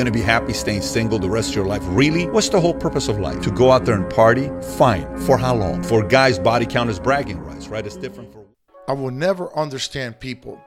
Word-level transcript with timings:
you're 0.00 0.06
gonna 0.06 0.18
be 0.18 0.24
happy 0.24 0.54
staying 0.54 0.80
single 0.80 1.18
the 1.18 1.28
rest 1.28 1.50
of 1.50 1.56
your 1.56 1.66
life, 1.66 1.82
really, 1.88 2.26
what's 2.28 2.48
the 2.48 2.58
whole 2.58 2.72
purpose 2.72 3.08
of 3.08 3.18
life? 3.18 3.38
To 3.42 3.50
go 3.50 3.70
out 3.70 3.84
there 3.84 3.96
and 3.96 4.10
party? 4.10 4.50
Fine. 4.78 5.18
For 5.18 5.36
how 5.36 5.54
long? 5.54 5.82
For 5.82 6.02
guys, 6.02 6.38
body 6.38 6.64
count 6.64 6.88
is 6.88 6.98
bragging 6.98 7.38
rights, 7.40 7.68
right? 7.68 7.84
It's 7.84 7.96
different 7.96 8.32
for. 8.32 8.46
I 8.88 8.94
will 8.94 9.10
never 9.10 9.54
understand 9.54 10.18
people 10.18 10.58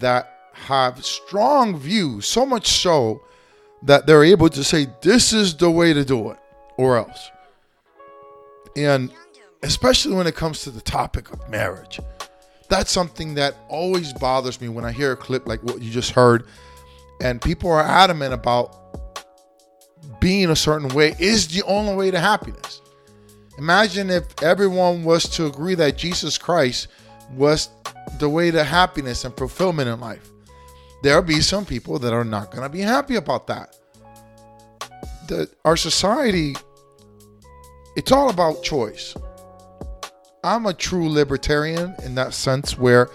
that 0.00 0.28
have 0.54 1.04
strong 1.04 1.78
views, 1.78 2.26
so 2.26 2.44
much 2.44 2.66
so 2.66 3.22
that 3.84 4.08
they're 4.08 4.24
able 4.24 4.48
to 4.48 4.64
say, 4.64 4.88
this 5.02 5.32
is 5.32 5.56
the 5.56 5.70
way 5.70 5.92
to 5.92 6.04
do 6.04 6.32
it, 6.32 6.38
or 6.76 6.96
else. 6.96 7.30
And 8.76 9.12
especially 9.62 10.16
when 10.16 10.26
it 10.26 10.34
comes 10.34 10.62
to 10.62 10.70
the 10.72 10.80
topic 10.80 11.32
of 11.32 11.48
marriage, 11.48 12.00
that's 12.68 12.90
something 12.90 13.34
that 13.34 13.54
always 13.68 14.12
bothers 14.14 14.60
me 14.60 14.68
when 14.68 14.84
I 14.84 14.90
hear 14.90 15.12
a 15.12 15.16
clip 15.16 15.46
like 15.46 15.62
what 15.62 15.80
you 15.80 15.92
just 15.92 16.10
heard, 16.10 16.44
and 17.20 17.40
people 17.40 17.70
are 17.70 17.82
adamant 17.82 18.34
about 18.34 18.84
being 20.20 20.50
a 20.50 20.56
certain 20.56 20.88
way 20.94 21.14
is 21.18 21.48
the 21.48 21.62
only 21.64 21.94
way 21.94 22.10
to 22.10 22.18
happiness. 22.18 22.80
Imagine 23.58 24.10
if 24.10 24.24
everyone 24.42 25.04
was 25.04 25.28
to 25.28 25.46
agree 25.46 25.74
that 25.76 25.96
Jesus 25.96 26.38
Christ 26.38 26.88
was 27.32 27.68
the 28.18 28.28
way 28.28 28.50
to 28.50 28.64
happiness 28.64 29.24
and 29.24 29.36
fulfillment 29.36 29.88
in 29.88 30.00
life. 30.00 30.30
There'll 31.02 31.22
be 31.22 31.40
some 31.40 31.64
people 31.64 31.98
that 32.00 32.12
are 32.12 32.24
not 32.24 32.50
going 32.50 32.62
to 32.62 32.68
be 32.68 32.80
happy 32.80 33.16
about 33.16 33.46
that. 33.48 33.76
The, 35.28 35.48
our 35.64 35.76
society, 35.76 36.56
it's 37.96 38.10
all 38.10 38.30
about 38.30 38.62
choice. 38.62 39.14
I'm 40.42 40.66
a 40.66 40.74
true 40.74 41.08
libertarian 41.08 41.94
in 42.02 42.14
that 42.16 42.34
sense 42.34 42.76
where 42.76 43.08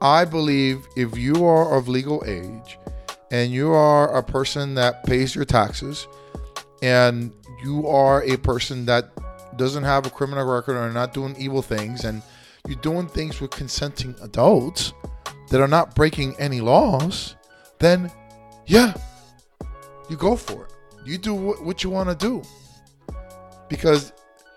I 0.00 0.24
believe 0.24 0.86
if 0.96 1.16
you 1.16 1.44
are 1.44 1.76
of 1.76 1.88
legal 1.88 2.22
age 2.26 2.78
and 3.34 3.50
you 3.50 3.72
are 3.72 4.16
a 4.16 4.22
person 4.22 4.76
that 4.76 5.02
pays 5.02 5.34
your 5.34 5.44
taxes 5.44 6.06
and 6.82 7.32
you 7.64 7.84
are 7.88 8.22
a 8.22 8.36
person 8.36 8.86
that 8.86 9.10
doesn't 9.56 9.82
have 9.82 10.06
a 10.06 10.10
criminal 10.10 10.46
record 10.46 10.76
or 10.76 10.88
not 10.92 11.12
doing 11.12 11.34
evil 11.36 11.60
things 11.60 12.04
and 12.04 12.22
you're 12.68 12.78
doing 12.78 13.08
things 13.08 13.40
with 13.40 13.50
consenting 13.50 14.14
adults 14.22 14.92
that 15.50 15.60
are 15.60 15.66
not 15.66 15.96
breaking 15.96 16.36
any 16.38 16.60
laws, 16.60 17.34
then 17.80 18.08
yeah, 18.66 18.94
you 20.08 20.16
go 20.16 20.36
for 20.36 20.66
it. 20.66 20.72
You 21.04 21.18
do 21.18 21.34
what 21.34 21.82
you 21.82 21.90
want 21.90 22.10
to 22.10 22.14
do. 22.14 22.40
Because 23.68 24.12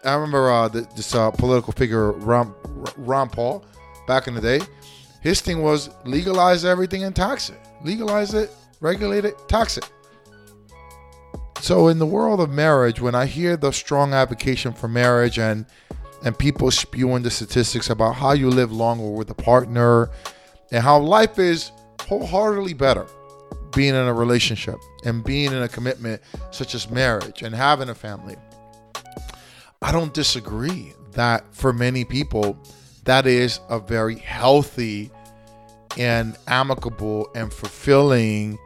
I 0.06 0.14
remember 0.14 0.52
uh, 0.52 0.68
this 0.68 1.16
uh, 1.16 1.32
political 1.32 1.74
figure, 1.74 2.12
Ron, 2.12 2.54
Ron 2.96 3.28
Paul, 3.28 3.66
back 4.06 4.28
in 4.28 4.36
the 4.36 4.42
day, 4.42 4.60
his 5.22 5.42
thing 5.42 5.64
was 5.64 5.90
legalize 6.06 6.64
everything 6.64 7.06
and 7.06 7.16
tax 7.16 7.50
it. 7.50 7.60
Legalize 7.84 8.36
it, 8.36 8.52
regulate 8.80 9.26
it, 9.26 9.36
tax 9.48 9.78
it. 9.78 9.90
So 11.62 11.88
in 11.88 12.00
the 12.00 12.06
world 12.06 12.40
of 12.40 12.50
marriage, 12.52 13.02
when 13.02 13.16
I 13.16 13.26
hear 13.26 13.58
the 13.58 13.72
strong 13.72 14.14
advocacy 14.14 14.72
for 14.72 14.88
marriage 14.88 15.40
and 15.40 15.66
and 16.24 16.38
people 16.38 16.72
spewing 16.72 17.22
the 17.22 17.30
statistics 17.30 17.90
about 17.90 18.16
how 18.16 18.32
you 18.32 18.50
live 18.50 18.72
longer 18.72 19.10
with 19.10 19.30
a 19.30 19.36
partner 19.36 20.10
and 20.72 20.84
how 20.84 20.98
life 21.00 21.38
is 21.38 21.72
wholeheartedly 22.02 22.74
better 22.74 23.06
being 23.76 23.94
in 23.94 24.08
a 24.08 24.14
relationship 24.14 24.78
and 25.04 25.24
being 25.24 25.52
in 25.52 25.62
a 25.62 25.68
commitment 25.68 26.22
such 26.52 26.74
as 26.74 26.90
marriage 26.90 27.44
and 27.44 27.54
having 27.54 27.90
a 27.90 27.96
family. 27.96 28.36
I 29.82 29.92
don't 29.92 30.14
disagree 30.14 30.94
that 31.12 31.46
for 31.54 31.72
many 31.72 32.04
people, 32.04 32.58
that 33.04 33.28
is 33.28 33.60
a 33.70 33.80
very 33.80 34.16
healthy 34.16 35.12
and 35.98 36.36
amicable 36.48 37.30
and 37.36 37.54
fulfilling 37.54 38.58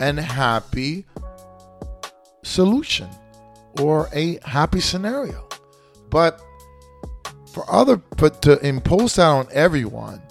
and 0.00 0.18
happy 0.18 1.06
solution 2.42 3.08
or 3.80 4.08
a 4.12 4.38
happy 4.44 4.80
scenario. 4.80 5.48
But 6.10 6.40
for 7.52 7.70
other 7.70 7.96
but 7.96 8.42
to 8.42 8.58
impose 8.66 9.16
that 9.16 9.26
on 9.26 9.48
everyone 9.52 10.22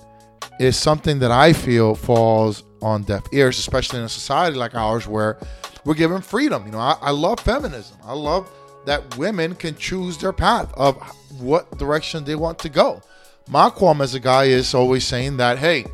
is 0.60 0.78
something 0.78 1.20
that 1.20 1.32
I 1.32 1.54
feel 1.54 1.96
falls 1.96 2.64
on 2.82 3.04
deaf 3.04 3.24
ears, 3.32 3.60
especially 3.60 4.00
in 4.00 4.06
a 4.06 4.10
society 4.10 4.56
like 4.56 4.76
ours 4.76 5.08
where 5.08 5.38
we're 5.86 5.94
given 5.94 6.22
freedom. 6.22 6.66
You 6.66 6.72
know, 6.72 6.80
I, 6.80 6.98
I 7.02 7.12
love 7.12 7.40
feminism. 7.40 7.98
I 8.04 8.14
love 8.14 8.50
that 8.86 9.18
women 9.18 9.56
can 9.56 9.76
choose 9.76 10.18
their 10.18 10.34
path 10.34 10.74
of 10.76 10.98
what 11.40 11.78
direction 11.78 12.24
they 12.24 12.36
want 12.36 12.60
to 12.60 12.70
go. 12.70 13.02
My 13.50 13.70
qualm 13.70 14.02
as 14.02 14.16
a 14.16 14.20
guy 14.20 14.46
is 14.46 14.74
always 14.74 15.06
saying 15.06 15.38
that, 15.38 15.58
hey, 15.58 15.86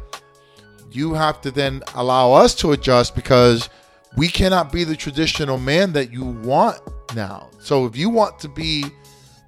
you 0.95 1.13
have 1.13 1.41
to 1.41 1.51
then 1.51 1.81
allow 1.95 2.33
us 2.33 2.55
to 2.55 2.71
adjust 2.71 3.15
because 3.15 3.69
we 4.15 4.27
cannot 4.27 4.71
be 4.71 4.83
the 4.83 4.95
traditional 4.95 5.57
man 5.57 5.93
that 5.93 6.11
you 6.11 6.23
want 6.23 6.79
now. 7.15 7.49
So 7.59 7.85
if 7.85 7.97
you 7.97 8.09
want 8.09 8.39
to 8.39 8.49
be 8.49 8.85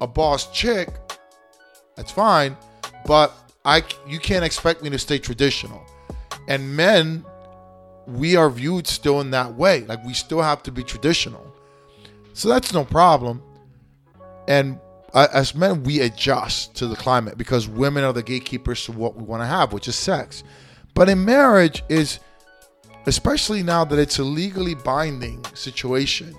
a 0.00 0.06
boss 0.06 0.50
chick, 0.52 0.88
that's 1.96 2.12
fine, 2.12 2.56
but 3.06 3.32
I 3.64 3.82
you 4.06 4.18
can't 4.18 4.44
expect 4.44 4.82
me 4.82 4.90
to 4.90 4.98
stay 4.98 5.18
traditional. 5.18 5.84
And 6.48 6.76
men, 6.76 7.24
we 8.06 8.36
are 8.36 8.50
viewed 8.50 8.86
still 8.86 9.20
in 9.20 9.30
that 9.32 9.54
way. 9.54 9.80
Like 9.84 10.04
we 10.04 10.12
still 10.12 10.42
have 10.42 10.62
to 10.64 10.72
be 10.72 10.82
traditional. 10.84 11.52
So 12.32 12.48
that's 12.48 12.72
no 12.72 12.84
problem. 12.84 13.42
And 14.46 14.78
as 15.14 15.54
men, 15.54 15.82
we 15.82 16.00
adjust 16.00 16.74
to 16.76 16.86
the 16.86 16.96
climate 16.96 17.38
because 17.38 17.66
women 17.66 18.04
are 18.04 18.12
the 18.12 18.22
gatekeepers 18.22 18.84
to 18.84 18.92
what 18.92 19.16
we 19.16 19.22
want 19.24 19.42
to 19.42 19.46
have, 19.46 19.72
which 19.72 19.88
is 19.88 19.96
sex. 19.96 20.44
But 20.96 21.08
in 21.08 21.24
marriage 21.24 21.84
is 21.88 22.18
especially 23.06 23.62
now 23.62 23.84
that 23.84 24.00
it's 24.00 24.18
a 24.18 24.24
legally 24.24 24.74
binding 24.74 25.44
situation 25.54 26.34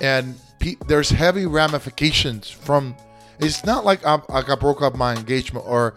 and 0.00 0.38
pe- 0.60 0.76
there's 0.86 1.10
heavy 1.10 1.46
ramifications 1.46 2.48
from 2.48 2.94
it's 3.40 3.64
not 3.64 3.84
like 3.84 4.06
I, 4.06 4.20
like 4.28 4.48
I 4.48 4.54
broke 4.54 4.80
up 4.80 4.94
my 4.94 5.16
engagement 5.16 5.66
or 5.66 5.94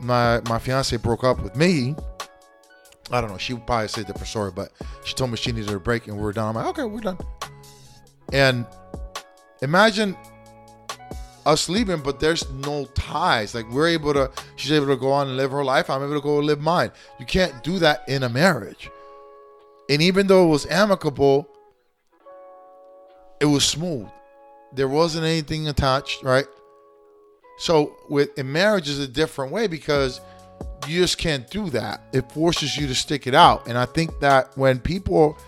my 0.00 0.40
my 0.48 0.58
fiance 0.58 0.96
broke 0.96 1.22
up 1.22 1.40
with 1.40 1.54
me 1.54 1.94
I 3.10 3.20
don't 3.20 3.30
know. 3.30 3.38
She 3.38 3.54
would 3.54 3.66
probably 3.66 3.88
say 3.88 4.02
a 4.02 4.04
different 4.04 4.28
story, 4.28 4.50
but 4.50 4.70
she 5.04 5.14
told 5.14 5.30
me 5.30 5.36
she 5.36 5.52
needed 5.52 5.70
a 5.70 5.78
break 5.78 6.06
and 6.08 6.16
we 6.16 6.22
were 6.22 6.32
done. 6.32 6.48
I'm 6.48 6.54
like, 6.54 6.66
okay, 6.78 6.84
we're 6.84 7.00
done. 7.00 7.18
And 8.32 8.66
imagine 9.62 10.16
us 11.48 11.68
leaving, 11.68 12.00
but 12.00 12.20
there's 12.20 12.48
no 12.50 12.84
ties. 12.94 13.54
Like 13.54 13.68
we're 13.70 13.88
able 13.88 14.12
to, 14.12 14.30
she's 14.56 14.70
able 14.70 14.86
to 14.88 14.96
go 14.96 15.10
on 15.10 15.28
and 15.28 15.36
live 15.36 15.50
her 15.50 15.64
life. 15.64 15.88
I'm 15.88 16.02
able 16.02 16.14
to 16.14 16.20
go 16.20 16.36
live 16.36 16.60
mine. 16.60 16.92
You 17.18 17.24
can't 17.24 17.64
do 17.64 17.78
that 17.78 18.06
in 18.06 18.22
a 18.22 18.28
marriage. 18.28 18.90
And 19.88 20.02
even 20.02 20.26
though 20.26 20.44
it 20.44 20.50
was 20.50 20.66
amicable, 20.66 21.48
it 23.40 23.46
was 23.46 23.64
smooth. 23.64 24.08
There 24.74 24.88
wasn't 24.88 25.24
anything 25.24 25.68
attached, 25.68 26.22
right? 26.22 26.46
So 27.58 27.96
with 28.10 28.38
in 28.38 28.52
marriage 28.52 28.88
is 28.88 28.98
a 28.98 29.08
different 29.08 29.50
way 29.50 29.66
because 29.66 30.20
you 30.86 31.00
just 31.00 31.16
can't 31.16 31.48
do 31.50 31.70
that. 31.70 32.02
It 32.12 32.30
forces 32.30 32.76
you 32.76 32.86
to 32.86 32.94
stick 32.94 33.26
it 33.26 33.34
out. 33.34 33.66
And 33.66 33.78
I 33.78 33.86
think 33.86 34.20
that 34.20 34.56
when 34.56 34.80
people 34.80 35.38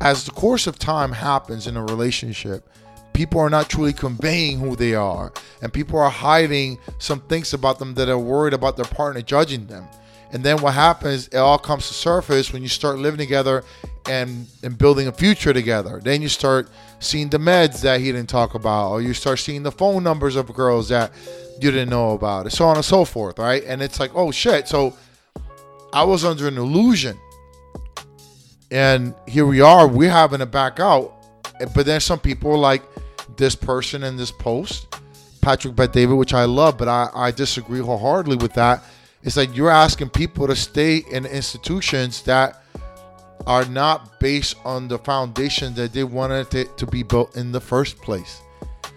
as 0.00 0.24
the 0.24 0.30
course 0.30 0.68
of 0.68 0.78
time 0.78 1.10
happens 1.10 1.66
in 1.66 1.76
a 1.76 1.82
relationship, 1.82 2.68
people 3.18 3.40
are 3.40 3.50
not 3.50 3.68
truly 3.68 3.92
conveying 3.92 4.60
who 4.60 4.76
they 4.76 4.94
are 4.94 5.32
and 5.60 5.72
people 5.72 5.98
are 5.98 6.08
hiding 6.08 6.78
some 6.98 7.18
things 7.22 7.52
about 7.52 7.80
them 7.80 7.92
that 7.94 8.08
are 8.08 8.16
worried 8.16 8.54
about 8.54 8.76
their 8.76 8.84
partner 8.84 9.20
judging 9.20 9.66
them. 9.66 9.84
And 10.30 10.44
then 10.44 10.62
what 10.62 10.74
happens, 10.74 11.26
it 11.26 11.36
all 11.36 11.58
comes 11.58 11.88
to 11.88 11.94
surface 11.94 12.52
when 12.52 12.62
you 12.62 12.68
start 12.68 13.00
living 13.00 13.18
together 13.18 13.64
and, 14.08 14.46
and 14.62 14.78
building 14.78 15.08
a 15.08 15.12
future 15.12 15.52
together. 15.52 16.00
Then 16.00 16.22
you 16.22 16.28
start 16.28 16.68
seeing 17.00 17.28
the 17.28 17.38
meds 17.38 17.80
that 17.80 17.98
he 17.98 18.12
didn't 18.12 18.28
talk 18.28 18.54
about, 18.54 18.92
or 18.92 19.02
you 19.02 19.14
start 19.14 19.40
seeing 19.40 19.64
the 19.64 19.72
phone 19.72 20.04
numbers 20.04 20.36
of 20.36 20.54
girls 20.54 20.88
that 20.90 21.10
you 21.60 21.72
didn't 21.72 21.88
know 21.88 22.12
about, 22.12 22.42
and 22.42 22.52
so 22.52 22.66
on 22.66 22.76
and 22.76 22.84
so 22.84 23.04
forth, 23.04 23.40
right? 23.40 23.64
And 23.64 23.82
it's 23.82 23.98
like, 23.98 24.12
oh 24.14 24.30
shit. 24.30 24.68
So 24.68 24.94
I 25.92 26.04
was 26.04 26.24
under 26.24 26.46
an 26.46 26.56
illusion. 26.56 27.18
And 28.70 29.12
here 29.26 29.46
we 29.46 29.60
are, 29.60 29.88
we're 29.88 30.08
having 30.08 30.38
to 30.38 30.46
back 30.46 30.78
out. 30.78 31.14
But 31.74 31.86
then 31.86 32.00
some 32.00 32.20
people 32.20 32.52
are 32.52 32.58
like 32.58 32.82
this 33.36 33.54
person 33.54 34.02
in 34.04 34.16
this 34.16 34.30
post, 34.30 34.96
Patrick 35.40 35.76
Bet 35.76 35.92
David, 35.92 36.14
which 36.14 36.34
I 36.34 36.44
love, 36.44 36.78
but 36.78 36.88
I, 36.88 37.08
I 37.14 37.30
disagree 37.30 37.80
wholeheartedly 37.80 38.36
with 38.36 38.54
that 38.54 38.82
it's 39.22 39.36
like 39.36 39.56
you're 39.56 39.70
asking 39.70 40.10
people 40.10 40.46
to 40.46 40.56
stay 40.56 41.02
in 41.10 41.26
institutions 41.26 42.22
that 42.22 42.62
are 43.46 43.64
not 43.66 44.20
based 44.20 44.56
on 44.64 44.88
the 44.88 44.98
foundation 44.98 45.74
that 45.74 45.92
they 45.92 46.04
wanted 46.04 46.54
it 46.54 46.76
to 46.78 46.86
be 46.86 47.02
built 47.02 47.36
in 47.36 47.50
the 47.50 47.60
first 47.60 47.98
place, 47.98 48.40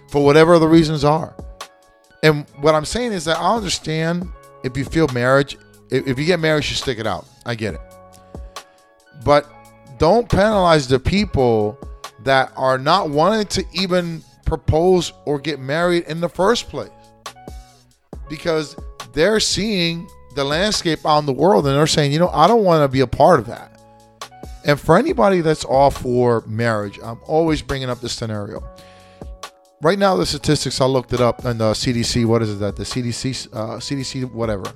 for 0.10 0.24
whatever 0.24 0.60
the 0.60 0.68
reasons 0.68 1.04
are. 1.04 1.36
And 2.24 2.48
what 2.60 2.76
I'm 2.76 2.86
saying 2.86 3.14
is 3.14 3.26
that 3.26 3.38
I 3.38 3.56
understand 3.56 4.30
if 4.64 4.78
you 4.78 4.86
feel 4.86 5.08
marriage, 5.10 5.58
if 5.90 6.20
you 6.20 6.26
get 6.26 6.40
married, 6.40 6.70
you 6.70 6.76
stick 6.76 7.00
it 7.00 7.08
out. 7.08 7.28
I 7.46 7.56
get 7.56 7.74
it. 7.74 7.82
But 9.26 9.50
don't 9.98 10.30
penalize 10.30 10.88
the 10.88 11.00
people 11.00 11.78
that 12.24 12.52
are 12.56 12.78
not 12.78 13.10
wanting 13.10 13.46
to 13.48 13.66
even 13.74 14.24
propose 14.46 15.14
or 15.26 15.40
get 15.40 15.60
married 15.60 16.04
in 16.06 16.22
the 16.22 16.30
first 16.30 16.70
place. 16.70 16.90
Because 18.30 18.76
they're 19.14 19.40
seeing 19.40 20.08
the 20.36 20.44
landscape 20.44 21.00
in 21.06 21.26
the 21.26 21.34
world 21.34 21.66
and 21.68 21.76
they're 21.76 21.88
saying, 21.88 22.12
you 22.12 22.20
know, 22.20 22.30
I 22.30 22.48
don't 22.48 22.64
want 22.64 22.84
to 22.84 22.88
be 22.88 23.02
a 23.02 23.08
part 23.08 23.40
of 23.40 23.48
that. 23.48 23.72
And 24.66 24.80
for 24.80 24.98
anybody 24.98 25.42
that's 25.42 25.66
all 25.66 25.90
for 25.90 26.44
marriage, 26.46 27.00
I'm 27.04 27.20
always 27.26 27.62
bringing 27.62 27.90
up 27.90 28.00
this 28.00 28.14
scenario. 28.14 28.64
Right 29.82 29.98
now, 29.98 30.16
the 30.16 30.26
statistics 30.26 30.80
I 30.80 30.86
looked 30.86 31.14
it 31.14 31.22
up 31.22 31.44
and 31.46 31.60
the 31.60 31.72
CDC. 31.72 32.26
What 32.26 32.44
is 32.44 32.52
it 32.52 32.60
that 32.60 32.76
the 32.76 32.84
CDC 32.84 33.50
uh, 33.52 33.78
CDC 33.78 34.32
whatever? 34.32 34.72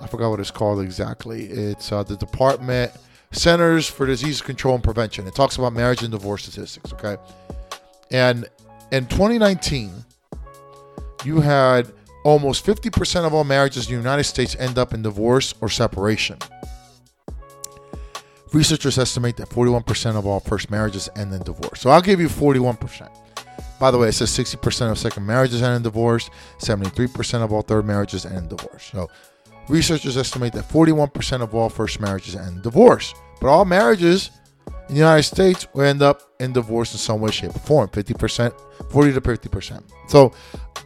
I 0.00 0.08
forgot 0.08 0.30
what 0.30 0.40
it's 0.40 0.50
called 0.50 0.80
exactly. 0.80 1.46
It's 1.46 1.92
uh, 1.92 2.02
the 2.02 2.16
Department 2.16 2.92
Centers 3.30 3.88
for 3.88 4.06
Disease 4.06 4.40
Control 4.40 4.74
and 4.74 4.84
Prevention. 4.84 5.26
It 5.26 5.34
talks 5.34 5.56
about 5.56 5.72
marriage 5.72 6.02
and 6.02 6.10
divorce 6.10 6.44
statistics. 6.44 6.92
Okay, 6.92 7.16
and 8.10 8.48
in 8.90 9.06
2019, 9.06 9.92
you 11.24 11.40
had 11.40 11.92
almost 12.24 12.64
50% 12.64 13.24
of 13.24 13.34
all 13.34 13.44
marriages 13.44 13.86
in 13.86 13.94
the 13.94 13.98
United 13.98 14.24
States 14.24 14.56
end 14.58 14.78
up 14.78 14.94
in 14.94 15.02
divorce 15.02 15.54
or 15.60 15.68
separation. 15.68 16.38
Researchers 18.52 18.98
estimate 18.98 19.36
that 19.36 19.48
41% 19.50 20.16
of 20.16 20.26
all 20.26 20.40
first 20.40 20.70
marriages 20.70 21.08
end 21.16 21.34
in 21.34 21.42
divorce. 21.42 21.80
So 21.80 21.90
I'll 21.90 22.00
give 22.00 22.18
you 22.18 22.28
41%. 22.28 23.10
By 23.78 23.90
the 23.90 23.98
way, 23.98 24.08
it 24.08 24.12
says 24.12 24.30
60% 24.30 24.90
of 24.90 24.98
second 24.98 25.26
marriages 25.26 25.62
end 25.62 25.76
in 25.76 25.82
divorce, 25.82 26.30
73% 26.58 27.42
of 27.42 27.52
all 27.52 27.62
third 27.62 27.84
marriages 27.84 28.26
end 28.26 28.36
in 28.38 28.48
divorce. 28.48 28.90
So 28.90 29.08
researchers 29.68 30.16
estimate 30.16 30.52
that 30.54 30.68
41% 30.68 31.42
of 31.42 31.54
all 31.54 31.68
first 31.68 32.00
marriages 32.00 32.36
end 32.36 32.56
in 32.56 32.62
divorce. 32.62 33.14
But 33.40 33.48
all 33.48 33.64
marriages 33.64 34.30
in 34.88 34.94
the 34.94 35.00
United 35.00 35.24
States 35.24 35.66
will 35.74 35.82
end 35.82 36.02
up 36.02 36.22
in 36.40 36.52
divorce 36.52 36.92
in 36.92 36.98
some 36.98 37.20
way, 37.20 37.30
shape, 37.30 37.54
or 37.54 37.58
form 37.60 37.88
50%, 37.88 38.52
40 38.90 39.12
to 39.12 39.20
50%. 39.20 39.82
So 40.08 40.32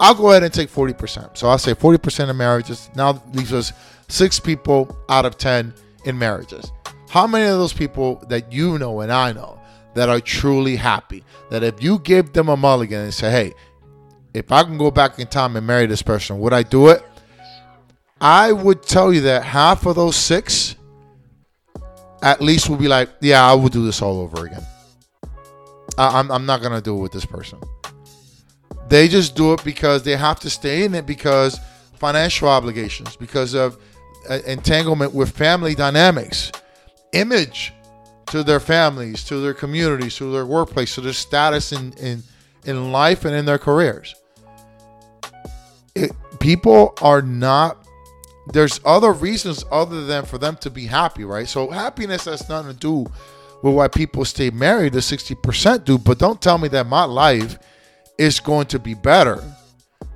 I'll 0.01 0.15
go 0.15 0.31
ahead 0.31 0.43
and 0.43 0.53
take 0.53 0.71
40%. 0.71 1.37
So 1.37 1.49
I'll 1.49 1.59
say 1.59 1.75
40% 1.75 2.29
of 2.29 2.37
marriages 2.37 2.91
now 2.97 3.23
leaves 3.33 3.53
us 3.53 3.73
six 4.09 4.41
people 4.41 4.97
out 5.09 5.25
of 5.25 5.39
10 5.39 5.73
in 6.05 6.19
marriages. 6.19 6.73
How 7.09 7.27
many 7.27 7.45
of 7.45 7.59
those 7.59 7.73
people 7.73 8.17
that 8.29 8.53
you 8.53 8.79
know 8.79 9.01
and 9.01 9.13
I 9.13 9.33
know 9.33 9.61
that 9.95 10.09
are 10.09 10.21
truly 10.21 10.77
happy? 10.77 11.23
That 11.51 11.63
if 11.63 11.83
you 11.83 11.99
give 12.01 12.33
them 12.33 12.49
a 12.49 12.57
mulligan 12.57 13.03
and 13.03 13.15
say, 13.15 13.31
hey, 13.31 13.53
if 14.35 14.51
I 14.51 14.63
can 14.63 14.79
go 14.79 14.91
back 14.91 15.19
in 15.19 15.27
time 15.27 15.57
and 15.57 15.67
marry 15.67 15.87
this 15.87 16.03
person, 16.03 16.39
would 16.41 16.53
I 16.53 16.63
do 16.63 16.89
it? 16.89 17.05
I 18.23 18.53
would 18.53 18.85
tell 18.85 19.13
you 19.13 19.23
that 19.23 19.43
half 19.43 19.85
of 19.85 19.97
those 19.97 20.15
six 20.15 20.77
at 22.23 22.41
least 22.41 22.71
will 22.71 22.77
be 22.77 22.87
like, 22.87 23.11
yeah, 23.21 23.45
I 23.45 23.55
will 23.55 23.69
do 23.69 23.85
this 23.85 24.01
all 24.01 24.21
over 24.21 24.47
again. 24.47 24.63
I, 25.99 26.21
I'm, 26.21 26.31
I'm 26.31 26.47
not 26.47 26.61
going 26.61 26.73
to 26.73 26.81
do 26.81 26.97
it 26.97 27.01
with 27.01 27.11
this 27.11 27.25
person. 27.25 27.59
They 28.89 29.09
just 29.09 29.35
do 29.35 29.53
it 29.55 29.65
because 29.65 30.05
they 30.05 30.15
have 30.15 30.39
to 30.41 30.51
stay 30.51 30.85
in 30.85 30.95
it 30.95 31.05
because 31.05 31.59
financial 31.99 32.49
obligations, 32.49 33.17
because 33.17 33.55
of 33.55 33.77
uh, 34.31 34.39
entanglement 34.47 35.13
with 35.13 35.31
family 35.31 35.75
dynamics, 35.75 36.53
image 37.13 37.73
to 38.27 38.45
their 38.45 38.61
families, 38.61 39.25
to 39.25 39.41
their 39.41 39.55
communities, 39.55 40.15
to 40.19 40.31
their 40.31 40.47
workplace, 40.47 40.95
to 40.95 41.01
their 41.01 41.13
status 41.13 41.73
in 41.73 41.93
in, 41.95 42.23
in 42.65 42.93
life 42.93 43.25
and 43.25 43.35
in 43.35 43.47
their 43.47 43.59
careers. 43.59 44.15
It, 45.97 46.13
people 46.39 46.95
are 47.03 47.21
not 47.21 47.82
there's 48.49 48.81
other 48.85 49.13
reasons 49.13 49.65
other 49.71 50.05
than 50.05 50.25
for 50.25 50.39
them 50.39 50.57
to 50.57 50.71
be 50.71 50.87
happy, 50.87 51.25
right? 51.25 51.49
So 51.49 51.71
happiness 51.71 52.25
has 52.25 52.49
nothing 52.49 52.73
to 52.73 52.79
do 52.79 53.07
with 53.63 53.75
why 53.75 53.89
people 53.89 54.25
stay 54.25 54.51
married. 54.51 54.95
The 54.95 54.99
60% 54.99 55.85
do, 55.85 55.99
but 55.99 56.19
don't 56.19 56.41
tell 56.41 56.59
me 56.59 56.69
that 56.69 56.87
my 56.87 57.05
life 57.05 57.59
is 58.19 58.41
going 58.41 58.67
to 58.67 58.79
be 58.79 58.95
better 58.95 59.37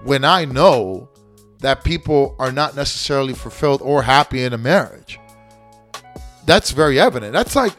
when 0.04 0.24
I 0.24 0.44
know 0.44 1.08
that 1.60 1.84
people 1.84 2.36
are 2.38 2.52
not 2.52 2.76
necessarily 2.76 3.32
fulfilled 3.32 3.80
or 3.82 4.02
happy 4.02 4.42
in 4.42 4.52
a 4.52 4.58
marriage. 4.58 5.18
That's 6.44 6.70
very 6.70 7.00
evident. 7.00 7.32
That's 7.32 7.56
like 7.56 7.72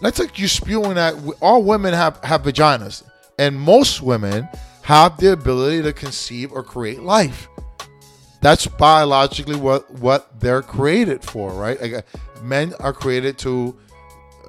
that's 0.00 0.18
like 0.18 0.38
you 0.38 0.46
spewing 0.46 0.94
that 0.94 1.14
all 1.40 1.62
women 1.62 1.94
have 1.94 2.22
have 2.22 2.42
vaginas, 2.42 3.02
and 3.38 3.58
most 3.58 4.02
women 4.02 4.48
have 4.82 5.16
the 5.18 5.32
ability 5.32 5.82
to 5.82 5.92
conceive 5.92 6.52
or 6.52 6.62
create 6.62 7.00
life. 7.00 7.48
That's 8.40 8.66
biologically 8.66 9.56
what 9.56 9.90
what 9.94 10.40
they're 10.40 10.62
created 10.62 11.24
for, 11.24 11.52
right? 11.52 12.04
Men 12.42 12.74
are 12.78 12.92
created 12.92 13.36
to 13.38 13.76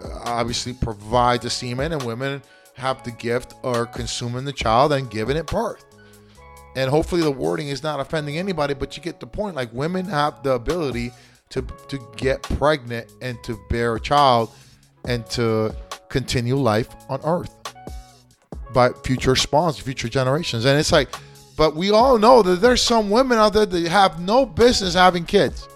uh, 0.03 0.19
obviously 0.25 0.73
provide 0.73 1.41
the 1.41 1.49
semen, 1.49 1.91
and 1.91 2.03
women 2.03 2.43
have 2.75 3.03
the 3.03 3.11
gift 3.11 3.55
of 3.63 3.91
consuming 3.91 4.45
the 4.45 4.53
child 4.53 4.93
and 4.93 5.09
giving 5.09 5.37
it 5.37 5.47
birth. 5.47 5.83
And 6.75 6.89
hopefully, 6.89 7.21
the 7.21 7.31
wording 7.31 7.69
is 7.69 7.81
not 7.81 7.99
offending 7.99 8.37
anybody, 8.37 8.73
but 8.73 8.95
you 8.95 9.01
get 9.03 9.19
the 9.19 9.27
point. 9.27 9.55
Like 9.55 9.73
women 9.73 10.05
have 10.05 10.43
the 10.43 10.53
ability 10.53 11.11
to 11.49 11.63
to 11.87 11.99
get 12.15 12.43
pregnant 12.43 13.11
and 13.21 13.41
to 13.43 13.59
bear 13.69 13.95
a 13.95 13.99
child 13.99 14.51
and 15.05 15.25
to 15.31 15.75
continue 16.09 16.55
life 16.55 16.89
on 17.09 17.19
Earth 17.23 17.55
by 18.73 18.89
future 19.03 19.35
spawns, 19.35 19.79
future 19.79 20.09
generations. 20.09 20.65
And 20.65 20.79
it's 20.79 20.91
like 20.91 21.09
but 21.59 21.75
we 21.75 21.91
all 21.91 22.17
know 22.17 22.41
that 22.41 22.61
there's 22.61 22.81
some 22.81 23.09
women 23.09 23.37
out 23.37 23.51
there 23.51 23.65
that 23.65 23.87
have 23.89 24.17
no 24.21 24.45
business 24.45 24.93
having 24.93 25.25
kids. 25.25 25.67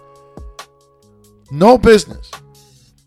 No 1.52 1.78
business. 1.78 2.32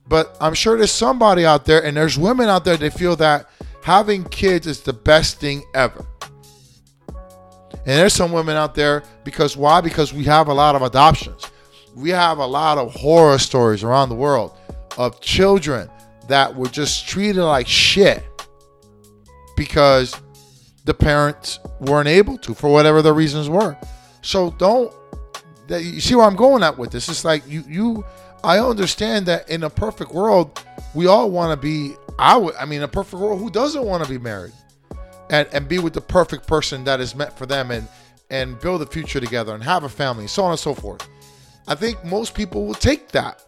But 0.07 0.37
I'm 0.43 0.53
sure 0.53 0.77
there's 0.77 0.93
somebody 0.93 1.47
out 1.47 1.65
there, 1.65 1.83
and 1.83 1.97
there's 1.97 2.19
women 2.19 2.51
out 2.51 2.67
there 2.67 2.77
that 2.77 2.93
feel 2.93 3.17
that 3.17 3.49
having 3.83 4.25
kids 4.25 4.67
is 4.67 4.83
the 4.83 4.93
best 4.93 5.41
thing 5.41 5.65
ever. 5.73 6.05
And 7.09 7.87
there's 7.87 8.13
some 8.13 8.31
women 8.31 8.59
out 8.59 8.75
there 8.75 9.05
because 9.25 9.57
why? 9.57 9.81
Because 9.81 10.13
we 10.13 10.25
have 10.25 10.49
a 10.49 10.55
lot 10.55 10.77
of 10.77 10.83
adoptions. 10.83 11.51
We 11.95 12.11
have 12.11 12.37
a 12.37 12.47
lot 12.47 12.77
of 12.77 12.93
horror 12.93 13.39
stories 13.39 13.85
around 13.85 14.11
the 14.11 14.17
world 14.17 14.55
of 14.99 15.23
children 15.23 15.89
that 16.29 16.55
were 16.55 16.69
just 16.69 17.09
treated 17.09 17.43
like 17.43 17.69
shit 17.69 18.23
because 19.57 20.15
the 20.87 20.95
parents 20.95 21.59
weren't 21.81 22.09
able 22.09 22.39
to 22.39 22.55
for 22.55 22.71
whatever 22.71 23.03
the 23.03 23.13
reasons 23.13 23.49
were. 23.51 23.77
So 24.23 24.51
don't 24.53 24.95
you 25.69 26.01
see 26.01 26.15
where 26.15 26.25
I'm 26.25 26.37
going 26.37 26.63
at 26.63 26.79
with 26.79 26.93
this? 26.93 27.09
It's 27.09 27.25
like 27.25 27.47
you 27.47 27.65
you 27.69 28.05
I 28.43 28.61
understand 28.61 29.27
that 29.27 29.51
in 29.51 29.65
a 29.65 29.71
perfect 29.71 30.13
world, 30.13 30.65
we 30.95 31.07
all 31.07 31.31
want 31.31 31.51
to 31.53 31.57
be 31.57 31.95
I 32.19 32.37
would 32.37 32.55
I 32.55 32.65
mean 32.65 32.83
a 32.83 32.89
perfect 32.89 33.21
world 33.21 33.41
who 33.41 33.51
doesn't 33.51 33.85
want 33.85 34.05
to 34.05 34.09
be 34.09 34.19
married 34.19 34.53
and 35.29 35.49
and 35.53 35.69
be 35.69 35.81
with 35.81 35.93
the 35.93 36.01
perfect 36.01 36.47
person 36.47 36.85
that 36.85 37.01
is 37.01 37.15
meant 37.15 37.37
for 37.37 37.47
them 37.47 37.71
and 37.71 37.89
and 38.31 38.59
build 38.61 38.81
a 38.83 38.87
future 38.87 39.21
together 39.21 39.55
and 39.55 39.63
have 39.63 39.85
a 39.85 39.89
family, 39.89 40.27
so 40.29 40.45
on 40.45 40.53
and 40.53 40.61
so 40.61 40.75
forth. 40.75 41.07
I 41.69 41.75
think 41.75 42.05
most 42.05 42.35
people 42.35 42.65
will 42.65 42.75
take 42.75 43.09
that. 43.09 43.45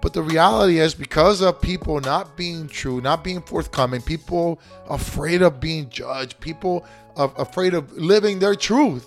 But 0.00 0.12
the 0.12 0.22
reality 0.22 0.78
is, 0.78 0.94
because 0.94 1.40
of 1.40 1.60
people 1.60 2.00
not 2.00 2.36
being 2.36 2.68
true, 2.68 3.00
not 3.00 3.24
being 3.24 3.40
forthcoming, 3.42 4.00
people 4.00 4.60
afraid 4.88 5.42
of 5.42 5.60
being 5.60 5.90
judged, 5.90 6.38
people 6.40 6.86
afraid 7.16 7.74
of 7.74 7.92
living 7.92 8.38
their 8.38 8.54
truth 8.54 9.06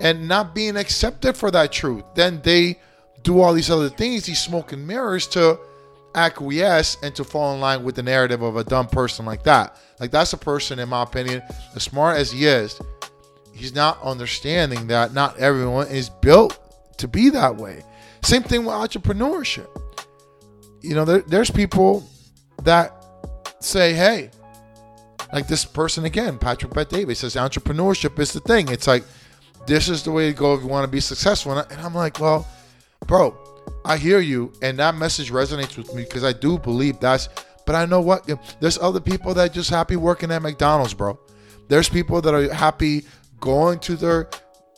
and 0.00 0.28
not 0.28 0.54
being 0.54 0.76
accepted 0.76 1.36
for 1.36 1.50
that 1.50 1.72
truth, 1.72 2.04
then 2.14 2.40
they 2.42 2.78
do 3.22 3.40
all 3.40 3.52
these 3.52 3.70
other 3.70 3.88
things, 3.88 4.26
these 4.26 4.40
smoke 4.40 4.72
and 4.72 4.86
mirrors, 4.86 5.26
to 5.26 5.58
acquiesce 6.14 6.96
and 7.02 7.14
to 7.16 7.24
fall 7.24 7.54
in 7.54 7.60
line 7.60 7.82
with 7.82 7.96
the 7.96 8.02
narrative 8.02 8.40
of 8.42 8.56
a 8.56 8.64
dumb 8.64 8.86
person 8.86 9.26
like 9.26 9.42
that. 9.42 9.76
Like, 9.98 10.12
that's 10.12 10.32
a 10.32 10.38
person, 10.38 10.78
in 10.78 10.88
my 10.88 11.02
opinion, 11.02 11.42
as 11.74 11.82
smart 11.82 12.16
as 12.16 12.30
he 12.30 12.46
is, 12.46 12.80
he's 13.52 13.74
not 13.74 14.00
understanding 14.02 14.86
that 14.86 15.12
not 15.12 15.36
everyone 15.38 15.88
is 15.88 16.08
built 16.08 16.56
to 16.98 17.08
be 17.08 17.30
that 17.30 17.56
way. 17.56 17.82
Same 18.22 18.44
thing 18.44 18.64
with 18.64 18.74
entrepreneurship 18.74 19.68
you 20.80 20.94
know, 20.94 21.04
there, 21.04 21.20
there's 21.20 21.50
people 21.50 22.08
that 22.62 22.94
say, 23.60 23.92
hey, 23.92 24.30
like 25.32 25.48
this 25.48 25.64
person 25.64 26.04
again, 26.04 26.38
Patrick 26.38 26.72
Bet 26.72 26.88
Davis 26.88 27.20
says 27.20 27.34
entrepreneurship 27.34 28.18
is 28.18 28.32
the 28.32 28.40
thing. 28.40 28.68
It's 28.68 28.86
like, 28.86 29.04
this 29.66 29.88
is 29.88 30.02
the 30.02 30.10
way 30.10 30.30
to 30.30 30.36
go 30.36 30.54
if 30.54 30.62
you 30.62 30.68
want 30.68 30.84
to 30.84 30.90
be 30.90 31.00
successful. 31.00 31.56
And, 31.56 31.66
I, 31.70 31.84
am 31.84 31.94
like, 31.94 32.18
well, 32.20 32.46
bro, 33.06 33.36
I 33.84 33.96
hear 33.96 34.20
you. 34.20 34.52
And 34.62 34.78
that 34.78 34.94
message 34.94 35.30
resonates 35.30 35.76
with 35.76 35.94
me 35.94 36.04
because 36.04 36.24
I 36.24 36.32
do 36.32 36.58
believe 36.58 36.98
that's, 37.00 37.28
but 37.66 37.74
I 37.74 37.84
know 37.84 38.00
what? 38.00 38.28
There's 38.60 38.78
other 38.78 39.00
people 39.00 39.34
that 39.34 39.52
just 39.52 39.68
happy 39.68 39.96
working 39.96 40.30
at 40.30 40.40
McDonald's, 40.40 40.94
bro. 40.94 41.18
There's 41.68 41.88
people 41.88 42.22
that 42.22 42.32
are 42.32 42.52
happy 42.52 43.04
going 43.40 43.78
to 43.80 43.96
their 43.96 44.30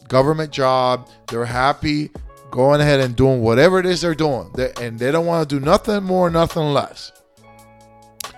government 0.09 0.51
job. 0.51 1.09
They're 1.29 1.45
happy 1.45 2.11
going 2.51 2.81
ahead 2.81 3.01
and 3.01 3.17
doing 3.17 3.43
whatever 3.43 3.79
it 3.79 3.87
is 3.87 4.01
they're 4.01 4.15
doing. 4.15 4.51
They, 4.55 4.73
and 4.81 4.99
they 4.99 5.13
don't 5.13 5.27
want 5.27 5.49
to 5.49 5.59
do 5.59 5.65
nothing 5.65 6.03
more, 6.03 6.31
nothing 6.31 6.73
less. 6.73 7.13